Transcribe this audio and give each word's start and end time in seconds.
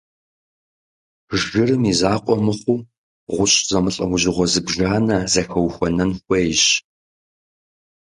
Жырым 1.43 1.83
и 1.91 1.93
закъуэ 1.99 2.35
мыхъуу, 2.45 2.85
гъущӏ 3.33 3.61
зэмылӏэужьыгъуэ 3.69 4.45
зыбжанэ 4.53 5.17
зэхэухуэнэн 5.31 6.11
хуейщ. 6.23 6.63